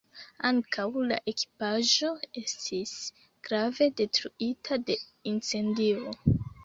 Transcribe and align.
Ankaŭ 0.47 0.85
la 1.09 1.17
ekipaĵo 1.31 2.09
estis 2.41 2.95
grave 3.49 3.91
detruita 4.01 4.79
de 4.89 4.97
incendio. 5.35 6.17